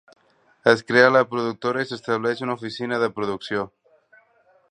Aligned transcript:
Es 0.71 0.79
crea 0.91 1.11
la 1.15 1.21
productora 1.33 1.83
i 1.85 1.89
s'estableix 1.91 2.43
una 2.47 2.57
oficina 2.61 3.01
de 3.05 3.13
producció. 3.19 3.67